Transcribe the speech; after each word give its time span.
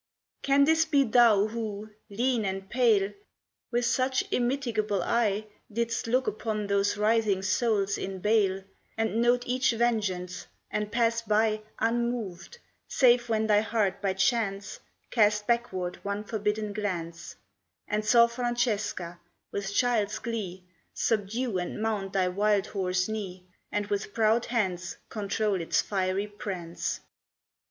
Can 0.41 0.63
this 0.63 0.83
be 0.85 1.03
thou 1.03 1.45
who, 1.45 1.91
lean 2.09 2.43
and 2.43 2.67
pale, 2.67 3.13
With 3.69 3.85
such 3.85 4.23
immitigable 4.31 5.03
eye 5.03 5.45
Didst 5.71 6.07
look 6.07 6.25
upon 6.25 6.65
those 6.65 6.97
writhing 6.97 7.43
souls 7.43 7.99
in 7.99 8.17
bale, 8.17 8.63
And 8.97 9.21
note 9.21 9.43
each 9.45 9.73
vengeance, 9.73 10.47
and 10.71 10.91
pass 10.91 11.21
by 11.21 11.61
Unmoved, 11.77 12.57
save 12.87 13.29
when 13.29 13.45
thy 13.45 13.61
heart 13.61 14.01
by 14.01 14.13
chance 14.15 14.79
Cast 15.11 15.45
backward 15.45 15.97
one 16.03 16.23
forbidden 16.23 16.73
glance, 16.73 17.35
And 17.87 18.03
saw 18.03 18.25
Francesca, 18.25 19.19
with 19.51 19.71
child's 19.71 20.17
glee, 20.17 20.63
Subdue 20.95 21.59
and 21.59 21.79
mount 21.79 22.13
thy 22.13 22.27
wild 22.27 22.65
horse 22.65 23.07
knee 23.07 23.45
And 23.71 23.85
with 23.85 24.15
proud 24.15 24.45
hands 24.45 24.97
control 25.09 25.61
its 25.61 25.79
fiery 25.79 26.25
prance? 26.25 27.01